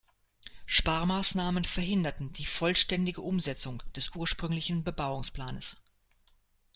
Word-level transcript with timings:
Sparmaßnahmen 0.65 1.63
verhinderten 1.63 2.33
die 2.33 2.47
vollständige 2.47 3.21
Umsetzung 3.21 3.83
des 3.95 4.09
ursprünglichen 4.15 4.83
Bebauungsplanes. 4.83 5.77